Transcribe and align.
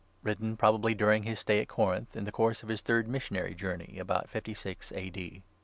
WRITTEN 0.23 0.57
PROBABLY 0.57 0.95
DURING 0.95 1.21
HIS 1.25 1.41
STAY 1.41 1.61
AT 1.61 1.67
CORINTH, 1.67 2.17
IN 2.17 2.23
THE 2.23 2.31
COURSE 2.31 2.63
OF 2.63 2.69
HIS 2.69 2.81
THIRD 2.81 3.07
MISSIONARY 3.07 3.53
JOURNEY, 3.53 3.99
ABOUT 3.99 4.29
56 4.31 4.91
A. 4.95 5.43